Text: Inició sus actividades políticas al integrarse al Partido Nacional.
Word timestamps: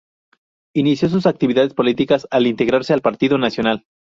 Inició 0.73 1.09
sus 1.09 1.27
actividades 1.27 1.75
políticas 1.75 2.27
al 2.31 2.47
integrarse 2.47 2.91
al 2.91 3.01
Partido 3.03 3.37
Nacional. 3.37 3.85